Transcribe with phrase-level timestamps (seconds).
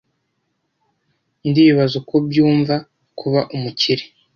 [1.47, 2.75] Ndibaza uko byumva
[3.19, 4.03] kuba umukire.